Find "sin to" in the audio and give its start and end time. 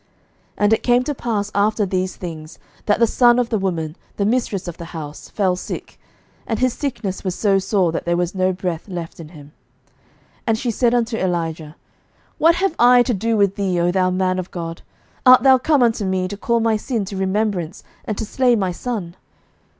16.77-17.15